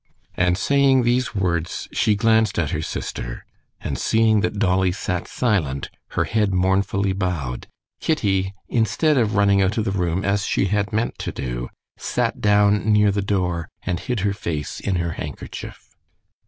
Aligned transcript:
And 0.33 0.57
saying 0.57 1.03
these 1.03 1.35
words 1.35 1.87
she 1.93 2.15
glanced 2.15 2.57
at 2.57 2.71
her 2.71 2.81
sister, 2.81 3.45
and 3.79 3.99
seeing 3.99 4.41
that 4.41 4.57
Dolly 4.57 4.91
sat 4.91 5.27
silent, 5.27 5.91
her 6.17 6.23
head 6.23 6.51
mournfully 6.55 7.13
bowed, 7.13 7.67
Kitty, 7.99 8.55
instead 8.67 9.15
of 9.15 9.35
running 9.35 9.61
out 9.61 9.77
of 9.77 9.85
the 9.85 9.91
room 9.91 10.25
as 10.25 10.43
she 10.43 10.65
had 10.65 10.91
meant 10.91 11.19
to 11.19 11.31
do, 11.31 11.69
sat 11.99 12.41
down 12.41 12.91
near 12.91 13.11
the 13.11 13.21
door, 13.21 13.69
and 13.83 13.99
hid 13.99 14.21
her 14.21 14.33
face 14.33 14.79
in 14.79 14.95
her 14.95 15.11
handkerchief. 15.11 15.95